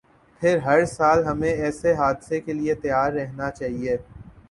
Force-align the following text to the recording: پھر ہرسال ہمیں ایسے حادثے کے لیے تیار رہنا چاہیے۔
پھر 0.41 0.57
ہرسال 0.57 1.23
ہمیں 1.25 1.51
ایسے 1.53 1.93
حادثے 1.93 2.39
کے 2.41 2.53
لیے 2.53 2.75
تیار 2.75 3.11
رہنا 3.11 3.51
چاہیے۔ 3.51 3.97